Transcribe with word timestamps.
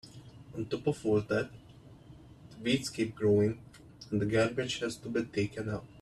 On 0.57 0.65
top 0.65 0.87
of 0.87 1.05
all 1.05 1.21
that, 1.21 1.51
the 2.49 2.63
weeds 2.63 2.89
keep 2.89 3.13
growing 3.15 3.61
and 4.09 4.19
the 4.19 4.25
garbage 4.25 4.79
has 4.79 4.97
to 4.97 5.09
be 5.09 5.23
taken 5.25 5.69
out. 5.69 5.85